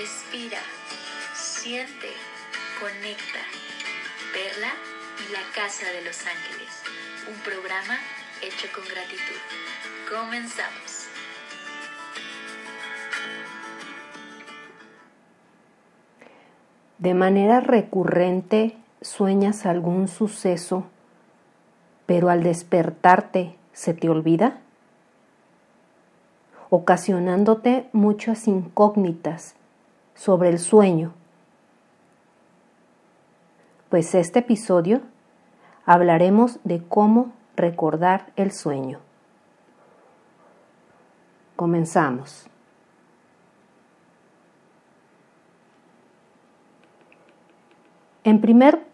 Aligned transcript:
Respira, 0.00 0.56
siente, 1.34 2.08
conecta. 2.80 3.40
Perla 4.32 4.72
y 5.18 5.30
la 5.30 5.40
Casa 5.54 5.84
de 5.92 6.02
los 6.02 6.26
Ángeles, 6.26 6.82
un 7.28 7.38
programa 7.42 7.98
hecho 8.40 8.66
con 8.74 8.82
gratitud. 8.84 9.40
Comenzamos. 10.08 11.06
De 16.96 17.12
manera 17.12 17.60
recurrente 17.60 18.78
sueñas 19.02 19.66
algún 19.66 20.08
suceso, 20.08 20.86
pero 22.06 22.30
al 22.30 22.42
despertarte 22.42 23.54
se 23.74 23.92
te 23.92 24.08
olvida, 24.08 24.60
ocasionándote 26.70 27.90
muchas 27.92 28.48
incógnitas 28.48 29.56
sobre 30.20 30.50
el 30.50 30.58
sueño. 30.58 31.14
Pues 33.88 34.14
este 34.14 34.40
episodio 34.40 35.00
hablaremos 35.86 36.60
de 36.62 36.82
cómo 36.86 37.32
recordar 37.56 38.30
el 38.36 38.52
sueño. 38.52 38.98
Comenzamos. 41.56 42.46
En 48.22 48.42
primer 48.42 48.84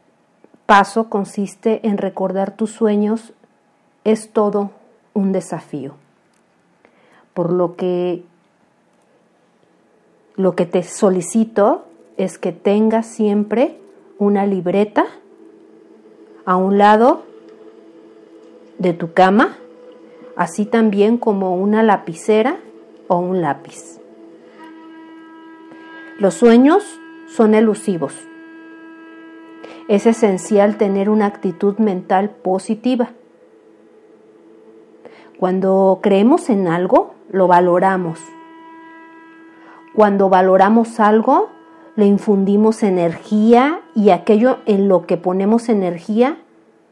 paso 0.66 1.11
consiste 1.11 1.88
en 1.88 1.99
recordar 1.99 2.57
tus 2.57 2.71
sueños. 2.71 3.33
Es 4.05 4.33
todo 4.33 4.71
un 5.13 5.33
desafío. 5.33 5.97
Por 7.35 7.52
lo 7.52 7.74
que 7.74 8.24
lo 10.36 10.54
que 10.54 10.66
te 10.66 10.82
solicito 10.82 11.84
es 12.16 12.38
que 12.38 12.52
tengas 12.52 13.06
siempre 13.06 13.79
una 14.18 14.46
libreta 14.46 15.06
a 16.45 16.56
un 16.56 16.78
lado 16.78 17.24
de 18.78 18.93
tu 18.93 19.12
cama, 19.12 19.56
así 20.37 20.66
también 20.66 21.18
como 21.18 21.56
una 21.56 21.82
lapicera 21.82 22.59
o 23.09 23.18
un 23.18 23.40
lápiz. 23.40 24.01
Los 26.18 26.34
sueños 26.34 26.84
son 27.26 27.54
elusivos 27.54 28.15
es 29.88 30.06
esencial 30.06 30.76
tener 30.76 31.09
una 31.09 31.26
actitud 31.26 31.78
mental 31.78 32.30
positiva. 32.30 33.10
Cuando 35.38 36.00
creemos 36.02 36.50
en 36.50 36.66
algo, 36.66 37.15
lo 37.30 37.46
valoramos. 37.46 38.18
Cuando 39.97 40.29
valoramos 40.29 41.01
algo, 41.01 41.49
le 41.97 42.05
infundimos 42.05 42.83
energía 42.83 43.80
y 43.95 44.11
aquello 44.11 44.59
en 44.66 44.89
lo 44.89 45.07
que 45.07 45.16
ponemos 45.16 45.71
energía 45.71 46.37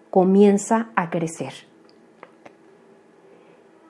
comienza 0.08 0.88
a 0.96 1.10
crecer. 1.10 1.52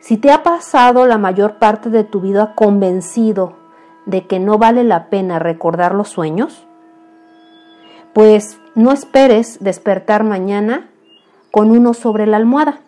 Si 0.00 0.16
te 0.16 0.32
ha 0.32 0.42
pasado 0.42 1.06
la 1.06 1.16
mayor 1.16 1.60
parte 1.60 1.90
de 1.90 2.02
tu 2.02 2.20
vida 2.20 2.54
convencido 2.56 3.54
de 4.04 4.26
que 4.26 4.40
no 4.40 4.58
vale 4.58 4.82
la 4.82 5.10
pena 5.10 5.38
recordar 5.38 5.94
los 5.94 6.08
sueños, 6.08 6.66
pues 8.14 8.58
no 8.74 8.90
esperes 8.90 9.62
despertar 9.62 10.24
mañana 10.24 10.90
con 11.52 11.70
uno 11.70 11.94
sobre 11.94 12.26
la 12.26 12.38
almohada. 12.38 12.80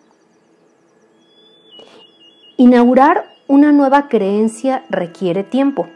Inaugurar 2.57 3.23
una 3.47 3.71
nueva 3.71 4.09
creencia 4.09 4.83
requiere 4.89 5.45
tiempo, 5.45 5.87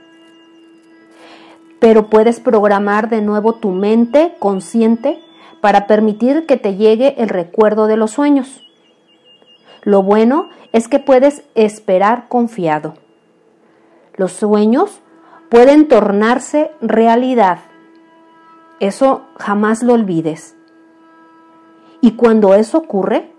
pero 1.81 2.09
puedes 2.09 2.39
programar 2.39 3.09
de 3.09 3.21
nuevo 3.21 3.55
tu 3.55 3.71
mente 3.71 4.35
consciente 4.39 5.21
para 5.59 5.85
permitir 5.85 6.45
que 6.45 6.55
te 6.55 6.77
llegue 6.77 7.15
el 7.17 7.27
recuerdo 7.27 7.87
de 7.87 7.97
los 7.97 8.11
sueños. 8.11 8.63
Lo 9.83 10.01
bueno 10.01 10.47
es 10.71 10.87
que 10.87 10.99
puedes 10.99 11.43
esperar 11.55 12.29
confiado. 12.29 12.93
Los 14.15 14.31
sueños 14.31 15.01
pueden 15.49 15.89
tornarse 15.89 16.71
realidad 16.79 17.59
eso 18.81 19.21
jamás 19.37 19.83
lo 19.83 19.93
olvides. 19.93 20.55
Y 22.01 22.13
cuando 22.13 22.55
eso 22.55 22.79
ocurre, 22.79 23.31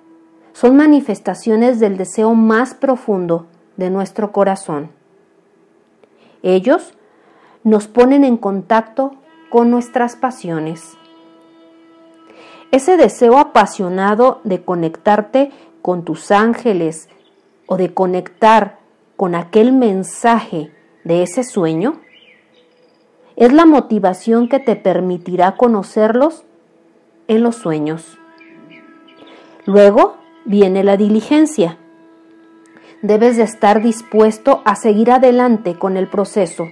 son 0.52 0.76
manifestaciones 0.76 1.80
del 1.80 1.96
deseo 1.96 2.34
más 2.34 2.74
profundo 2.74 3.48
de 3.76 3.90
nuestro 3.90 4.30
corazón. 4.30 4.92
Ellos 6.44 6.94
nos 7.64 7.86
ponen 7.86 8.24
en 8.24 8.36
contacto 8.36 9.14
con 9.50 9.70
nuestras 9.70 10.16
pasiones. 10.16 10.96
Ese 12.70 12.96
deseo 12.96 13.38
apasionado 13.38 14.40
de 14.44 14.64
conectarte 14.64 15.50
con 15.82 16.04
tus 16.04 16.30
ángeles 16.30 17.08
o 17.66 17.76
de 17.76 17.92
conectar 17.92 18.78
con 19.16 19.34
aquel 19.34 19.72
mensaje 19.72 20.72
de 21.04 21.22
ese 21.22 21.44
sueño 21.44 22.00
es 23.36 23.52
la 23.52 23.66
motivación 23.66 24.48
que 24.48 24.58
te 24.58 24.76
permitirá 24.76 25.56
conocerlos 25.56 26.44
en 27.28 27.42
los 27.42 27.56
sueños. 27.56 28.18
Luego 29.64 30.16
viene 30.44 30.82
la 30.82 30.96
diligencia. 30.96 31.78
Debes 33.02 33.36
de 33.36 33.42
estar 33.42 33.82
dispuesto 33.82 34.62
a 34.64 34.76
seguir 34.76 35.10
adelante 35.10 35.78
con 35.78 35.96
el 35.96 36.08
proceso 36.08 36.68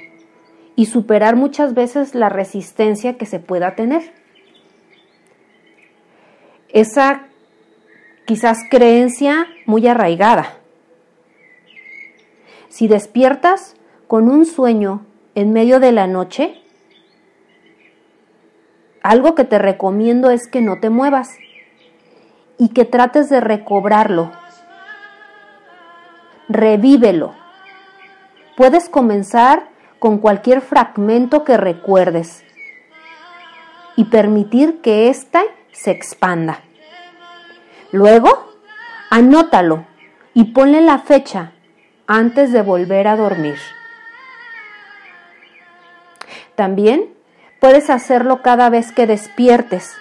y 0.80 0.86
superar 0.86 1.36
muchas 1.36 1.74
veces 1.74 2.14
la 2.14 2.30
resistencia 2.30 3.18
que 3.18 3.26
se 3.26 3.38
pueda 3.38 3.74
tener. 3.74 4.14
Esa 6.70 7.26
quizás 8.24 8.60
creencia 8.70 9.46
muy 9.66 9.86
arraigada. 9.86 10.54
Si 12.70 12.88
despiertas 12.88 13.76
con 14.08 14.30
un 14.30 14.46
sueño 14.46 15.04
en 15.34 15.52
medio 15.52 15.80
de 15.80 15.92
la 15.92 16.06
noche, 16.06 16.62
algo 19.02 19.34
que 19.34 19.44
te 19.44 19.58
recomiendo 19.58 20.30
es 20.30 20.48
que 20.48 20.62
no 20.62 20.80
te 20.80 20.88
muevas 20.88 21.28
y 22.56 22.70
que 22.70 22.86
trates 22.86 23.28
de 23.28 23.40
recobrarlo. 23.40 24.32
Revívelo. 26.48 27.34
Puedes 28.56 28.88
comenzar 28.88 29.69
con 30.00 30.18
cualquier 30.18 30.62
fragmento 30.62 31.44
que 31.44 31.56
recuerdes 31.56 32.42
y 33.96 34.04
permitir 34.06 34.80
que 34.80 35.10
éste 35.10 35.38
se 35.72 35.90
expanda. 35.90 36.60
Luego, 37.92 38.50
anótalo 39.10 39.84
y 40.32 40.52
ponle 40.52 40.80
la 40.80 40.98
fecha 40.98 41.52
antes 42.06 42.50
de 42.50 42.62
volver 42.62 43.06
a 43.06 43.16
dormir. 43.16 43.58
También 46.54 47.14
puedes 47.60 47.90
hacerlo 47.90 48.42
cada 48.42 48.70
vez 48.70 48.92
que 48.92 49.06
despiertes, 49.06 49.96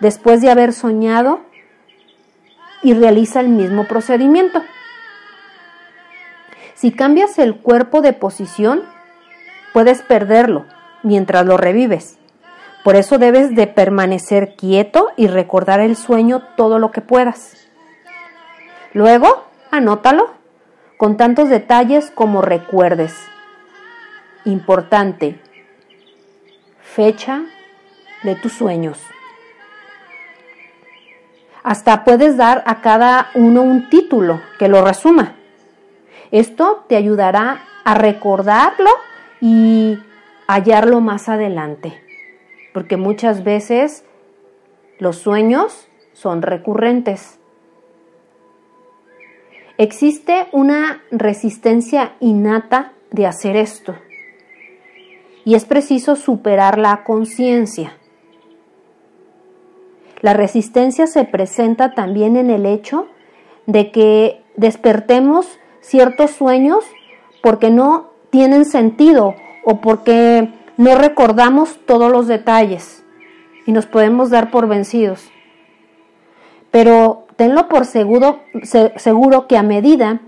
después 0.00 0.42
de 0.42 0.50
haber 0.50 0.72
soñado, 0.72 1.40
y 2.82 2.92
realiza 2.92 3.40
el 3.40 3.48
mismo 3.48 3.86
procedimiento. 3.86 4.62
Si 6.74 6.92
cambias 6.92 7.38
el 7.38 7.56
cuerpo 7.56 8.02
de 8.02 8.12
posición, 8.12 8.93
puedes 9.74 10.02
perderlo 10.02 10.66
mientras 11.02 11.44
lo 11.44 11.56
revives. 11.56 12.16
Por 12.84 12.94
eso 12.94 13.18
debes 13.18 13.54
de 13.56 13.66
permanecer 13.66 14.54
quieto 14.54 15.10
y 15.16 15.26
recordar 15.26 15.80
el 15.80 15.96
sueño 15.96 16.42
todo 16.56 16.78
lo 16.78 16.92
que 16.92 17.00
puedas. 17.00 17.66
Luego, 18.92 19.44
anótalo 19.72 20.30
con 20.96 21.16
tantos 21.16 21.48
detalles 21.48 22.12
como 22.12 22.40
recuerdes. 22.40 23.16
Importante, 24.44 25.40
fecha 26.80 27.42
de 28.22 28.36
tus 28.36 28.52
sueños. 28.52 29.00
Hasta 31.64 32.04
puedes 32.04 32.36
dar 32.36 32.62
a 32.66 32.80
cada 32.80 33.30
uno 33.34 33.62
un 33.62 33.88
título 33.88 34.40
que 34.58 34.68
lo 34.68 34.84
resuma. 34.84 35.34
Esto 36.30 36.84
te 36.88 36.94
ayudará 36.94 37.64
a 37.84 37.94
recordarlo 37.94 38.90
y 39.44 39.98
hallarlo 40.46 41.02
más 41.02 41.28
adelante, 41.28 41.92
porque 42.72 42.96
muchas 42.96 43.44
veces 43.44 44.06
los 44.98 45.18
sueños 45.18 45.86
son 46.14 46.40
recurrentes. 46.40 47.38
Existe 49.76 50.46
una 50.52 51.02
resistencia 51.10 52.14
innata 52.20 52.94
de 53.10 53.26
hacer 53.26 53.56
esto 53.56 53.94
y 55.44 55.56
es 55.56 55.66
preciso 55.66 56.16
superar 56.16 56.78
la 56.78 57.04
conciencia. 57.04 57.98
La 60.22 60.32
resistencia 60.32 61.06
se 61.06 61.24
presenta 61.24 61.92
también 61.92 62.38
en 62.38 62.48
el 62.48 62.64
hecho 62.64 63.08
de 63.66 63.92
que 63.92 64.42
despertemos 64.56 65.58
ciertos 65.82 66.30
sueños 66.30 66.82
porque 67.42 67.68
no 67.68 68.13
tienen 68.34 68.64
sentido 68.64 69.36
o 69.64 69.80
porque 69.80 70.52
no 70.76 70.96
recordamos 70.96 71.78
todos 71.86 72.10
los 72.10 72.26
detalles 72.26 73.04
y 73.64 73.70
nos 73.70 73.86
podemos 73.86 74.28
dar 74.28 74.50
por 74.50 74.66
vencidos. 74.66 75.30
Pero 76.72 77.28
tenlo 77.36 77.68
por 77.68 77.84
seguro, 77.84 78.40
seguro 78.96 79.46
que 79.46 79.56
a 79.56 79.62
medida 79.62 80.20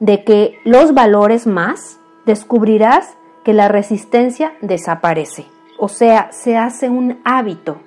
de 0.00 0.22
que 0.22 0.58
los 0.64 0.92
valores 0.92 1.46
más, 1.46 1.98
descubrirás 2.26 3.16
que 3.42 3.54
la 3.54 3.68
resistencia 3.68 4.52
desaparece. 4.60 5.46
O 5.78 5.88
sea, 5.88 6.30
se 6.32 6.58
hace 6.58 6.90
un 6.90 7.22
hábito 7.24 7.78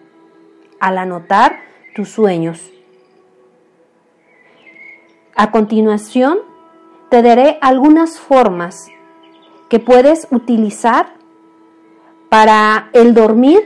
al 0.79 0.97
anotar 0.97 1.59
tus 1.93 2.09
sueños. 2.09 2.71
A 5.35 5.51
continuación, 5.51 6.39
te 7.09 7.21
daré 7.21 7.59
algunas 7.61 8.19
formas 8.19 8.87
que 9.69 9.79
puedes 9.79 10.27
utilizar 10.31 11.13
para 12.29 12.89
el 12.93 13.13
dormir 13.13 13.61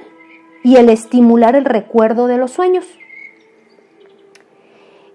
y 0.64 0.78
el 0.78 0.90
estimular 0.90 1.56
el 1.56 1.66
recuerdo 1.66 2.28
de 2.28 2.38
los 2.38 2.52
sueños. 2.52 2.86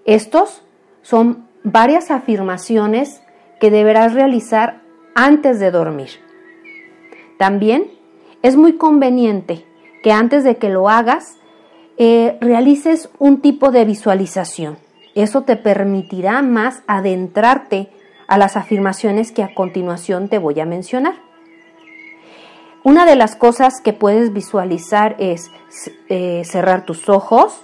Estos 0.05 0.63
son 1.01 1.47
varias 1.63 2.11
afirmaciones 2.11 3.21
que 3.59 3.71
deberás 3.71 4.13
realizar 4.13 4.81
antes 5.15 5.59
de 5.59 5.71
dormir. 5.71 6.09
También 7.37 7.91
es 8.41 8.55
muy 8.55 8.77
conveniente 8.77 9.65
que 10.03 10.11
antes 10.11 10.43
de 10.43 10.57
que 10.57 10.69
lo 10.69 10.89
hagas 10.89 11.37
eh, 11.97 12.37
realices 12.39 13.09
un 13.19 13.41
tipo 13.41 13.71
de 13.71 13.85
visualización. 13.85 14.77
Eso 15.15 15.43
te 15.43 15.57
permitirá 15.57 16.41
más 16.41 16.81
adentrarte 16.87 17.89
a 18.29 18.37
las 18.37 18.55
afirmaciones 18.55 19.31
que 19.31 19.41
a 19.41 19.55
continuación 19.55 20.29
te 20.29 20.37
voy 20.37 20.59
a 20.59 20.65
mencionar. 20.65 21.15
Una 22.83 23.07
de 23.07 23.15
las 23.15 23.35
cosas 23.35 23.81
que 23.81 23.91
puedes 23.91 24.31
visualizar 24.31 25.15
es 25.17 25.51
eh, 26.09 26.43
cerrar 26.45 26.85
tus 26.85 27.09
ojos, 27.09 27.59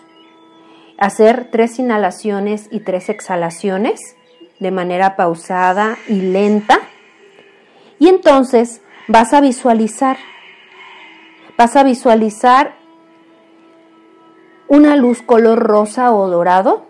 hacer 0.97 1.49
tres 1.51 1.77
inhalaciones 1.77 2.67
y 2.71 2.79
tres 2.79 3.09
exhalaciones 3.09 4.15
de 4.59 4.71
manera 4.71 5.15
pausada 5.15 5.97
y 6.07 6.19
lenta. 6.19 6.79
Y 7.99 8.07
entonces 8.07 8.81
vas 9.07 9.33
a 9.33 9.41
visualizar, 9.41 10.17
vas 11.59 11.75
a 11.75 11.83
visualizar 11.83 12.73
una 14.67 14.95
luz 14.95 15.21
color 15.21 15.59
rosa 15.59 16.11
o 16.11 16.27
dorado 16.27 16.87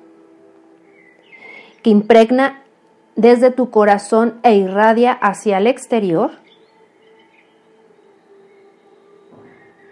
que 1.83 1.89
impregna 1.89 2.64
desde 3.15 3.51
tu 3.51 3.69
corazón 3.69 4.39
e 4.43 4.55
irradia 4.55 5.13
hacia 5.13 5.57
el 5.57 5.67
exterior. 5.67 6.31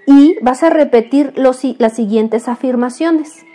Y 0.06 0.38
vas 0.42 0.64
a 0.64 0.70
repetir 0.70 1.34
las 1.38 1.94
siguientes 1.94 2.48
afirmaciones. 2.48 3.46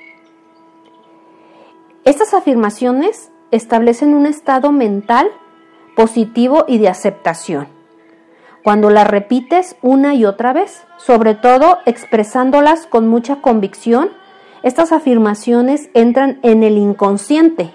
Estas 2.04 2.32
afirmaciones 2.32 3.30
establecen 3.50 4.14
un 4.14 4.26
estado 4.26 4.72
mental 4.72 5.28
positivo 5.94 6.64
y 6.66 6.78
de 6.78 6.88
aceptación. 6.88 7.68
Cuando 8.64 8.90
las 8.90 9.06
repites 9.06 9.76
una 9.82 10.14
y 10.14 10.24
otra 10.24 10.52
vez, 10.52 10.82
sobre 10.96 11.34
todo 11.34 11.78
expresándolas 11.86 12.86
con 12.86 13.08
mucha 13.08 13.40
convicción, 13.40 14.10
estas 14.62 14.92
afirmaciones 14.92 15.90
entran 15.94 16.40
en 16.42 16.62
el 16.62 16.78
inconsciente 16.78 17.72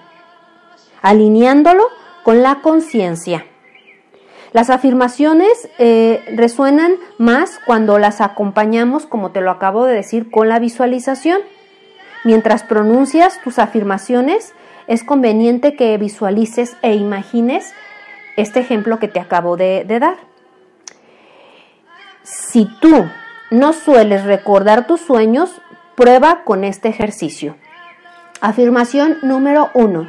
alineándolo 1.03 1.83
con 2.23 2.41
la 2.41 2.61
conciencia. 2.61 3.45
Las 4.53 4.69
afirmaciones 4.69 5.69
eh, 5.77 6.23
resuenan 6.35 6.95
más 7.17 7.59
cuando 7.65 7.99
las 7.99 8.21
acompañamos, 8.21 9.05
como 9.05 9.31
te 9.31 9.41
lo 9.41 9.51
acabo 9.51 9.85
de 9.85 9.93
decir, 9.93 10.31
con 10.31 10.49
la 10.49 10.59
visualización. 10.59 11.41
Mientras 12.23 12.63
pronuncias 12.63 13.41
tus 13.43 13.59
afirmaciones, 13.59 14.53
es 14.87 15.03
conveniente 15.03 15.75
que 15.75 15.97
visualices 15.97 16.77
e 16.81 16.95
imagines 16.95 17.73
este 18.37 18.59
ejemplo 18.59 18.99
que 18.99 19.07
te 19.07 19.19
acabo 19.19 19.57
de 19.57 19.85
dar. 19.85 20.17
Si 22.23 22.65
tú 22.79 23.05
no 23.51 23.73
sueles 23.73 24.23
recordar 24.23 24.87
tus 24.87 25.01
sueños, 25.01 25.61
prueba 25.95 26.43
con 26.43 26.63
este 26.63 26.89
ejercicio. 26.89 27.55
Afirmación 28.39 29.17
número 29.23 29.69
uno. 29.73 30.07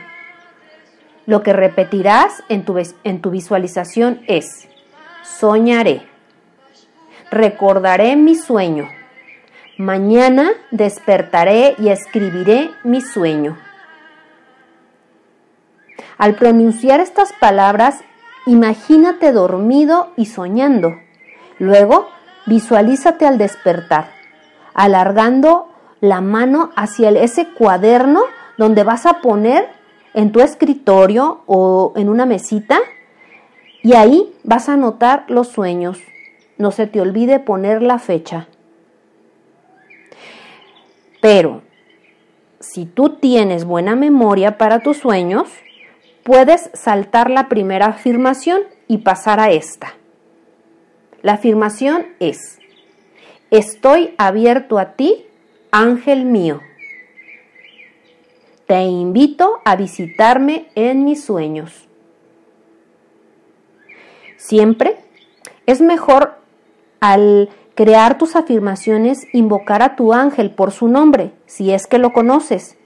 Lo 1.27 1.43
que 1.43 1.53
repetirás 1.53 2.43
en 2.49 2.65
tu, 2.65 2.81
en 3.05 3.21
tu 3.23 3.31
visualización 3.31 4.21
es, 4.27 4.69
soñaré, 5.23 6.03
recordaré 7.31 8.17
mi 8.17 8.35
sueño, 8.35 8.89
mañana 9.79 10.51
despertaré 10.71 11.75
y 11.79 11.89
escribiré 11.89 12.71
mi 12.85 13.01
sueño. 13.01 13.57
Al 16.19 16.35
pronunciar 16.37 17.01
estas 17.01 17.33
palabras, 17.33 18.01
imagínate 18.47 19.33
dormido 19.33 20.13
y 20.17 20.27
soñando. 20.27 20.95
Luego, 21.59 22.09
visualízate 22.47 23.27
al 23.27 23.39
despertar, 23.39 24.11
alargando 24.75 25.69
la 26.01 26.21
mano 26.21 26.71
hacia 26.77 27.09
ese 27.11 27.49
cuaderno 27.49 28.23
donde 28.59 28.85
vas 28.85 29.07
a 29.07 29.21
poner 29.21 29.69
en 30.15 30.33
tu 30.33 30.41
escritorio 30.41 31.43
o 31.47 31.93
en 31.97 32.09
una 32.09 32.25
mesita 32.25 32.79
y 33.83 33.95
ahí 33.95 34.33
vas 34.45 34.69
a 34.69 34.75
anotar 34.75 35.27
los 35.29 35.49
sueños. 35.49 35.99
No 36.57 36.71
se 36.71 36.87
te 36.87 37.01
olvide 37.01 37.41
poner 37.41 37.83
la 37.83 37.99
fecha. 37.99 38.49
Pero 41.21 41.63
si 42.61 42.87
tú 42.87 43.11
tienes 43.11 43.65
buena 43.65 43.97
memoria 43.97 44.57
para 44.57 44.81
tus 44.81 44.99
sueños, 44.99 45.49
puedes 46.23 46.71
saltar 46.73 47.29
la 47.29 47.49
primera 47.49 47.87
afirmación 47.87 48.63
y 48.89 48.99
pasar 48.99 49.41
a 49.41 49.51
esta. 49.51 49.95
La 51.23 51.35
afirmación 51.35 52.07
es, 52.21 52.59
estoy 53.51 54.15
abierto 54.19 54.79
a 54.79 54.93
ti, 54.93 55.27
ángel 55.71 56.25
mío. 56.25 56.61
Te 58.67 58.83
invito 58.85 59.61
a 59.65 59.77
visitarme 59.77 60.69
en 60.75 61.05
mis 61.05 61.23
sueños. 61.23 61.87
Siempre 64.37 64.97
es 65.67 65.81
mejor 65.81 66.39
al 67.01 67.51
crear 67.75 68.17
tus 68.17 68.37
afirmaciones 68.37 69.27
invocar 69.33 69.83
a 69.83 69.97
tu 69.97 70.13
ángel 70.13 70.51
por 70.51 70.71
su 70.71 70.89
nombre, 70.89 71.33
si 71.47 71.73
es 71.73 71.87
que 71.87 71.99
lo 71.99 72.13
conoces. 72.13 72.77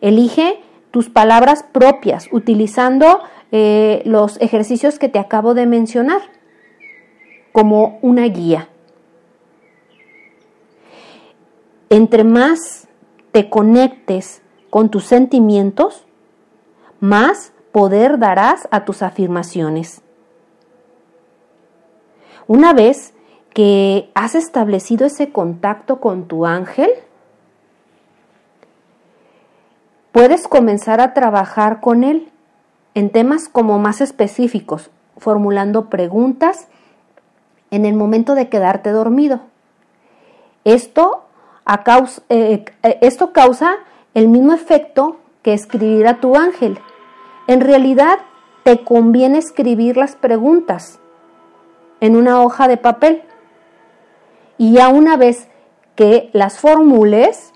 Elige 0.00 0.60
tus 0.90 1.10
palabras 1.10 1.62
propias 1.62 2.28
utilizando 2.30 3.20
eh, 3.52 4.02
los 4.04 4.40
ejercicios 4.40 4.98
que 4.98 5.08
te 5.08 5.18
acabo 5.18 5.54
de 5.54 5.66
mencionar 5.66 6.22
como 7.52 7.98
una 8.00 8.24
guía. 8.24 8.68
Entre 11.90 12.24
más 12.24 12.88
te 13.32 13.50
conectes 13.50 14.42
con 14.74 14.88
tus 14.88 15.04
sentimientos, 15.04 16.04
más 16.98 17.52
poder 17.70 18.18
darás 18.18 18.66
a 18.72 18.84
tus 18.84 19.02
afirmaciones. 19.02 20.02
Una 22.48 22.72
vez 22.72 23.14
que 23.50 24.10
has 24.16 24.34
establecido 24.34 25.06
ese 25.06 25.30
contacto 25.30 26.00
con 26.00 26.26
tu 26.26 26.44
ángel, 26.44 26.90
puedes 30.10 30.48
comenzar 30.48 31.00
a 31.00 31.14
trabajar 31.14 31.80
con 31.80 32.02
él 32.02 32.32
en 32.94 33.10
temas 33.10 33.48
como 33.48 33.78
más 33.78 34.00
específicos, 34.00 34.90
formulando 35.18 35.88
preguntas 35.88 36.66
en 37.70 37.84
el 37.84 37.94
momento 37.94 38.34
de 38.34 38.48
quedarte 38.48 38.90
dormido. 38.90 39.38
Esto, 40.64 41.26
eh, 42.28 42.64
eh, 42.82 42.98
esto 43.02 43.32
causa 43.32 43.76
el 44.14 44.28
mismo 44.28 44.54
efecto 44.54 45.18
que 45.42 45.52
escribir 45.52 46.06
a 46.06 46.20
tu 46.20 46.36
ángel. 46.36 46.78
En 47.46 47.60
realidad, 47.60 48.20
te 48.62 48.82
conviene 48.82 49.38
escribir 49.38 49.96
las 49.96 50.16
preguntas 50.16 51.00
en 52.00 52.16
una 52.16 52.40
hoja 52.40 52.68
de 52.68 52.76
papel. 52.76 53.22
Y 54.56 54.74
ya 54.74 54.88
una 54.88 55.16
vez 55.16 55.48
que 55.96 56.30
las 56.32 56.58
formules, 56.58 57.52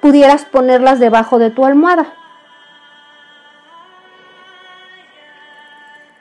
pudieras 0.00 0.44
ponerlas 0.44 0.98
debajo 0.98 1.38
de 1.38 1.50
tu 1.50 1.64
almohada. 1.64 2.12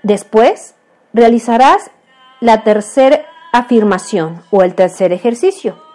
Después, 0.03 0.75
realizarás 1.13 1.91
la 2.39 2.63
tercera 2.63 3.25
afirmación 3.51 4.41
o 4.51 4.63
el 4.63 4.75
tercer 4.75 5.11
ejercicio. 5.11 5.90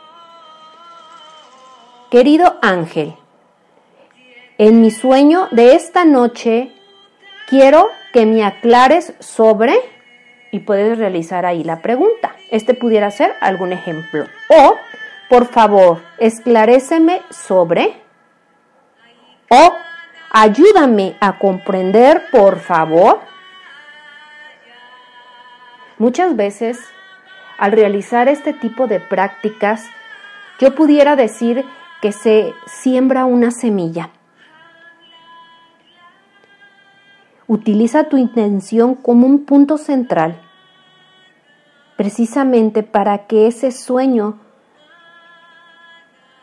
Querido 2.10 2.56
ángel, 2.62 3.16
en 4.58 4.80
mi 4.80 4.92
sueño 4.92 5.48
de 5.50 5.74
esta 5.74 6.04
noche 6.04 6.70
quiero 7.48 7.88
que 8.12 8.26
me 8.26 8.44
aclares 8.44 9.14
sobre 9.18 9.74
y 10.52 10.60
puedes 10.60 10.98
realizar 10.98 11.44
ahí 11.44 11.64
la 11.64 11.82
pregunta. 11.82 12.36
Este 12.52 12.74
pudiera 12.74 13.10
ser 13.10 13.34
algún 13.40 13.72
ejemplo. 13.72 14.24
O, 14.48 14.76
por 15.28 15.46
favor, 15.46 16.00
esclaréceme 16.18 17.22
sobre. 17.30 18.00
O, 19.50 19.72
ayúdame 20.30 21.16
a 21.20 21.38
comprender, 21.40 22.30
por 22.30 22.60
favor. 22.60 23.18
Muchas 25.98 26.36
veces, 26.36 26.78
al 27.58 27.72
realizar 27.72 28.28
este 28.28 28.52
tipo 28.52 28.86
de 28.86 29.00
prácticas, 29.00 29.84
yo 30.60 30.72
pudiera 30.76 31.16
decir 31.16 31.64
que 32.00 32.12
se 32.12 32.54
siembra 32.66 33.24
una 33.24 33.50
semilla. 33.50 34.10
Utiliza 37.48 38.04
tu 38.04 38.16
intención 38.16 38.94
como 38.94 39.26
un 39.26 39.44
punto 39.44 39.78
central, 39.78 40.40
precisamente 41.96 42.82
para 42.82 43.26
que 43.26 43.46
ese 43.46 43.70
sueño 43.70 44.40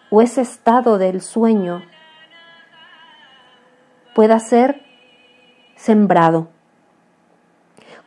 o 0.09 0.21
ese 0.21 0.41
estado 0.41 0.97
del 0.97 1.21
sueño 1.21 1.83
pueda 4.13 4.39
ser 4.39 4.81
sembrado. 5.75 6.49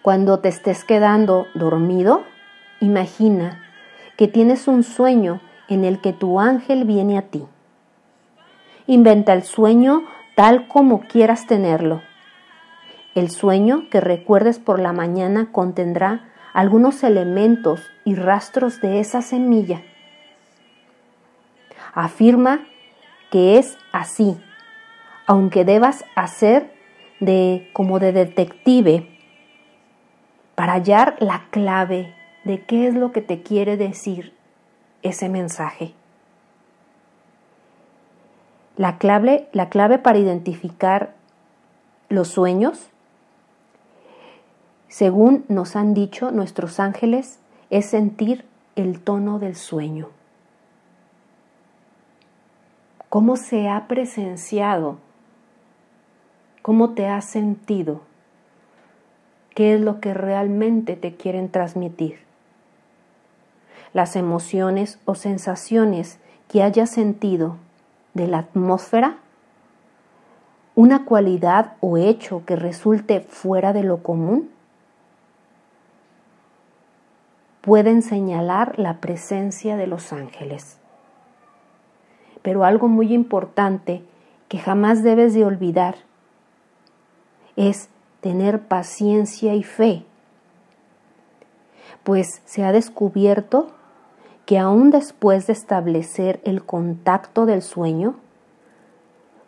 Cuando 0.03 0.39
te 0.39 0.49
estés 0.49 0.85
quedando 0.85 1.47
dormido, 1.55 2.23
imagina 2.81 3.61
que 4.17 4.29
tienes 4.29 4.69
un 4.69 4.85
sueño 4.85 5.41
en 5.69 5.85
el 5.85 6.01
que 6.01 6.13
tu 6.13 6.41
ángel 6.41 6.85
viene 6.85 7.19
a 7.19 7.23
ti. 7.23 7.45
Inventa 8.87 9.33
el 9.33 9.43
sueño 9.43 10.05
tal 10.37 10.69
como 10.69 11.01
quieras 11.01 11.47
tenerlo. 11.47 12.03
El 13.15 13.31
sueño 13.31 13.89
que 13.91 14.01
recuerdes 14.01 14.59
por 14.59 14.79
la 14.79 14.93
mañana 14.93 15.51
contendrá 15.51 16.29
algunos 16.53 17.03
elementos 17.03 17.81
y 18.05 18.15
rastros 18.15 18.81
de 18.81 19.01
esa 19.01 19.23
semilla. 19.23 19.83
Afirma 21.95 22.67
que 23.31 23.59
es 23.59 23.79
así, 23.93 24.37
aunque 25.27 25.65
debas 25.65 26.05
hacer 26.15 26.73
de 27.21 27.71
como 27.73 27.99
de 27.99 28.13
detective 28.13 29.09
para 30.55 30.75
hallar 30.75 31.17
la 31.21 31.47
clave 31.51 32.15
de 32.45 32.63
qué 32.65 32.87
es 32.87 32.95
lo 32.95 33.13
que 33.13 33.23
te 33.23 33.43
quiere 33.43 33.77
decir 33.77 34.36
ese 35.07 35.29
mensaje. 35.29 35.93
La 38.77 38.99
clave, 38.99 39.49
la 39.53 39.69
clave 39.69 39.99
para 39.99 40.19
identificar 40.19 41.15
los 42.09 42.29
sueños, 42.29 42.91
según 44.89 45.45
nos 45.49 45.77
han 45.77 45.95
dicho 45.95 46.31
nuestros 46.31 46.79
ángeles, 46.81 47.39
es 47.71 47.87
sentir 47.87 48.45
el 48.77 49.01
tono 49.01 49.39
del 49.39 49.57
sueño. 49.57 50.09
¿Cómo 53.09 53.37
se 53.37 53.69
ha 53.69 53.89
presenciado? 53.89 54.99
¿Cómo 56.63 56.91
te 56.91 57.07
has 57.07 57.25
sentido? 57.25 58.03
¿Qué 59.55 59.75
es 59.75 59.81
lo 59.81 60.01
que 60.01 60.13
realmente 60.13 60.97
te 60.97 61.17
quieren 61.17 61.51
transmitir? 61.51 62.26
Las 63.97 64.15
emociones 64.15 64.99
o 65.07 65.15
sensaciones 65.15 66.19
que 66.49 66.63
hayas 66.63 66.91
sentido 66.91 67.57
de 68.13 68.27
la 68.27 68.41
atmósfera, 68.41 69.17
una 70.75 71.07
cualidad 71.07 71.77
o 71.81 71.97
hecho 71.97 72.43
que 72.45 72.57
resulte 72.57 73.21
fuera 73.21 73.73
de 73.73 73.85
lo 73.85 74.03
común, 74.03 74.51
pueden 77.63 78.03
señalar 78.03 78.79
la 78.79 78.99
presencia 78.99 79.79
de 79.79 79.87
los 79.87 80.13
ángeles. 80.13 80.77
Pero 82.43 82.65
algo 82.67 82.89
muy 82.89 83.15
importante 83.15 84.05
que 84.49 84.59
jamás 84.59 85.03
debes 85.05 85.33
de 85.33 85.47
olvidar 85.47 85.95
es 87.57 87.89
tener 88.21 88.61
paciencia 88.61 89.55
y 89.55 89.63
fe, 89.63 90.05
pues 92.05 92.43
se 92.45 92.63
ha 92.63 92.73
descubierto 92.73 93.73
que 94.47 94.59
aún 94.59 94.91
después 94.91 95.49
de 95.49 95.53
establecer 95.53 96.41
el 96.45 96.65
contacto 96.65 97.47
del 97.47 97.63
sueño, 97.63 98.15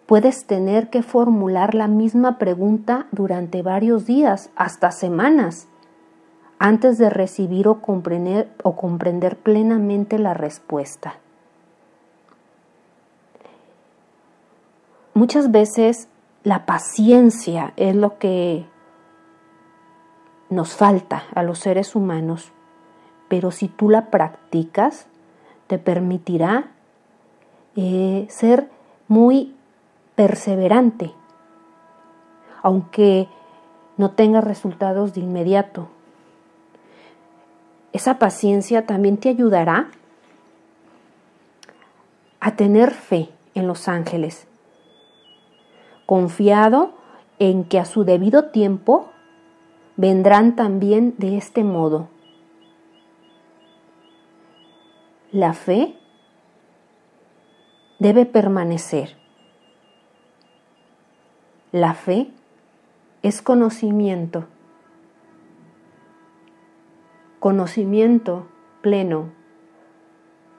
puedes 0.07 0.45
tener 0.45 0.91
que 0.91 1.03
formular 1.03 1.75
la 1.75 1.87
misma 1.87 2.37
pregunta 2.37 3.07
durante 3.13 3.63
varios 3.63 4.07
días, 4.07 4.51
hasta 4.57 4.91
semanas, 4.91 5.69
antes 6.59 6.99
de 6.99 7.11
recibir 7.11 7.69
o 7.69 7.81
comprender, 7.81 8.51
o 8.65 8.75
comprender 8.75 9.37
plenamente 9.39 10.19
la 10.19 10.35
respuesta. 10.35 11.15
Muchas 15.15 15.53
veces 15.53 16.09
la 16.43 16.67
paciencia 16.67 17.73
es 17.77 17.95
lo 17.95 18.19
que 18.19 18.67
nos 20.51 20.75
falta 20.75 21.25
a 21.35 21.45
los 21.45 21.61
seres 21.61 21.95
humanos 21.95 22.53
pero 23.29 23.51
si 23.51 23.69
tú 23.69 23.91
la 23.91 24.07
practicas, 24.11 25.07
te 25.67 25.79
permitirá 25.79 26.71
eh, 27.77 28.27
ser 28.31 28.69
muy 29.07 29.55
perseverante, 30.15 31.13
aunque 32.63 33.29
no 33.97 34.11
tengas 34.13 34.45
resultados 34.45 35.15
de 35.15 35.21
inmediato. 35.21 35.89
Esa 37.93 38.19
paciencia 38.19 38.87
también 38.87 39.19
te 39.19 39.29
ayudará 39.29 39.89
a 42.41 42.57
tener 42.57 42.93
fe 42.93 43.29
en 43.55 43.67
los 43.67 43.89
ángeles, 43.89 44.47
confiado 46.07 46.93
en 47.39 47.65
que 47.65 47.79
a 47.79 47.85
su 47.85 48.05
debido 48.05 48.47
tiempo 48.47 49.11
vendrán 49.97 50.57
también 50.57 51.15
de 51.19 51.37
este 51.37 51.65
modo 51.65 52.09
la 55.33 55.53
fe 55.53 55.95
debe 57.99 58.25
permanecer. 58.25 59.17
La 61.71 61.93
fe 61.93 62.31
es 63.23 63.43
conocimiento, 63.43 64.47
conocimiento 67.41 68.47
pleno 68.81 69.31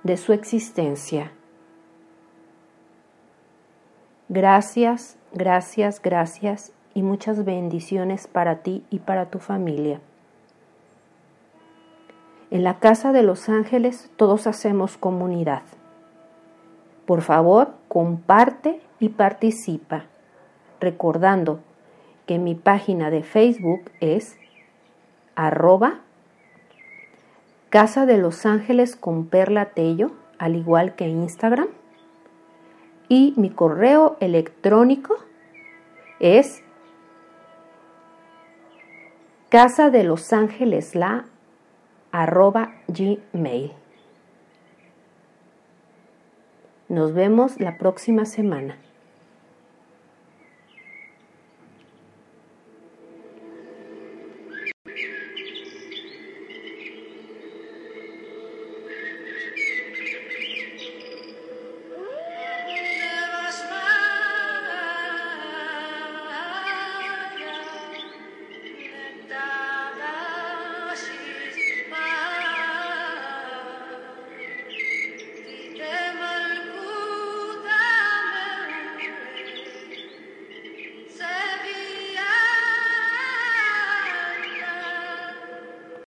de 0.03 0.17
su 0.17 0.33
existencia. 0.33 1.31
Gracias, 4.27 5.17
gracias, 5.33 5.99
gracias 5.99 6.73
y 6.93 7.01
muchas 7.01 7.43
bendiciones 7.43 8.27
para 8.27 8.61
ti 8.61 8.85
y 8.91 8.99
para 8.99 9.31
tu 9.31 9.39
familia. 9.39 9.99
En 12.51 12.63
la 12.63 12.79
casa 12.79 13.11
de 13.11 13.21
los 13.21 13.47
ángeles 13.47 14.09
todos 14.15 14.47
hacemos 14.47 14.97
comunidad. 14.97 15.61
Por 17.05 17.21
favor, 17.21 17.73
comparte 17.87 18.81
y 18.99 19.09
participa, 19.09 20.05
recordando 20.79 21.59
que 22.25 22.39
mi 22.39 22.55
página 22.55 23.09
de 23.11 23.23
Facebook 23.23 23.91
es 23.99 24.37
arroba 25.35 26.01
Casa 27.69 28.07
de 28.07 28.17
los 28.17 28.47
Ángeles 28.47 28.95
con 28.95 29.27
Perla 29.27 29.65
Tello, 29.65 30.11
al 30.39 30.55
igual 30.55 30.95
que 30.95 31.07
Instagram. 31.07 31.67
Y 33.09 33.35
mi 33.37 33.51
correo 33.51 34.17
electrónico 34.19 35.15
es 36.19 36.63
casa 39.49 39.91
de 39.91 40.03
los 40.03 40.33
ángeles 40.33 40.95
la 40.95 41.25
arroba 42.11 42.75
gmail. 42.87 43.71
Nos 46.87 47.13
vemos 47.13 47.59
la 47.59 47.77
próxima 47.77 48.25
semana. 48.25 48.77